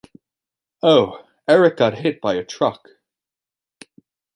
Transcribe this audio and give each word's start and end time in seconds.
Oh, 0.81 1.23
Eric 1.47 1.77
got 1.77 1.99
hit 1.99 2.21
by 2.21 2.33
a 2.33 2.43
truck. 2.43 2.89